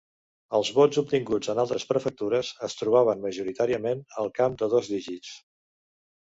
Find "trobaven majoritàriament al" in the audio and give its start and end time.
2.79-4.33